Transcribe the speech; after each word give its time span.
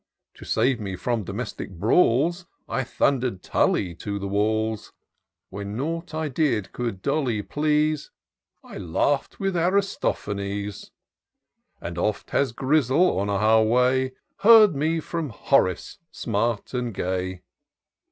To 0.33 0.45
save 0.45 0.79
me 0.79 0.95
ftom 0.95 1.25
domestic 1.25 1.69
brawls, 1.69 2.47
I 2.67 2.83
thunder'd 2.83 3.43
TuUy 3.43 3.95
to 3.99 4.17
the 4.17 4.27
walls: 4.27 4.93
When 5.51 5.77
nought 5.77 6.15
I 6.15 6.27
did 6.27 6.71
could 6.71 7.03
Dolly 7.03 7.43
please, 7.43 8.09
I 8.63 8.79
laugh'd 8.79 9.37
with 9.37 9.55
Aristophanes, 9.55 10.89
And 11.79 11.99
oft 11.99 12.31
has 12.31 12.51
Grizzle, 12.51 13.19
on 13.19 13.29
our 13.29 13.61
way. 13.63 14.13
Heard 14.37 14.75
me 14.75 14.97
ftom 14.99 15.29
Horace 15.29 15.99
smart 16.09 16.73
and 16.73 16.95
gay. 16.95 17.43